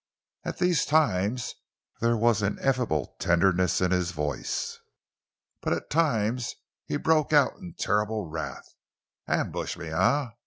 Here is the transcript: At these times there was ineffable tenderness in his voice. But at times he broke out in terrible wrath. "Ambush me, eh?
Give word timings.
At 0.43 0.57
these 0.57 0.83
times 0.83 1.53
there 1.99 2.17
was 2.17 2.41
ineffable 2.41 3.15
tenderness 3.19 3.81
in 3.81 3.91
his 3.91 4.09
voice. 4.09 4.79
But 5.61 5.73
at 5.73 5.91
times 5.91 6.55
he 6.87 6.97
broke 6.97 7.33
out 7.33 7.57
in 7.59 7.75
terrible 7.77 8.27
wrath. 8.27 8.65
"Ambush 9.27 9.77
me, 9.77 9.89
eh? 9.89 10.29